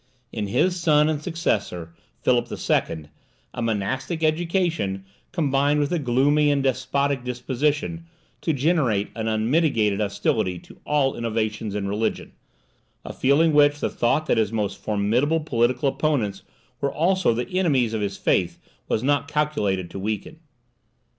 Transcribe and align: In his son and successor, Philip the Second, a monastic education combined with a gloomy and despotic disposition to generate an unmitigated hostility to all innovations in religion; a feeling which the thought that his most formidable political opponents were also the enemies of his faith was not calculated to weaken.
In 0.31 0.47
his 0.47 0.79
son 0.79 1.09
and 1.09 1.21
successor, 1.21 1.93
Philip 2.23 2.47
the 2.47 2.57
Second, 2.57 3.09
a 3.53 3.61
monastic 3.61 4.23
education 4.23 5.05
combined 5.31 5.79
with 5.79 5.91
a 5.91 5.99
gloomy 5.99 6.49
and 6.49 6.63
despotic 6.63 7.23
disposition 7.23 8.07
to 8.41 8.51
generate 8.51 9.11
an 9.13 9.27
unmitigated 9.27 9.99
hostility 10.01 10.57
to 10.57 10.79
all 10.85 11.15
innovations 11.15 11.75
in 11.75 11.87
religion; 11.87 12.31
a 13.05 13.13
feeling 13.13 13.53
which 13.53 13.79
the 13.79 13.91
thought 13.91 14.25
that 14.25 14.39
his 14.39 14.51
most 14.51 14.79
formidable 14.83 15.39
political 15.39 15.89
opponents 15.89 16.41
were 16.81 16.91
also 16.91 17.31
the 17.31 17.49
enemies 17.59 17.93
of 17.93 18.01
his 18.01 18.17
faith 18.17 18.57
was 18.87 19.03
not 19.03 19.27
calculated 19.27 19.91
to 19.91 19.99
weaken. 19.99 20.39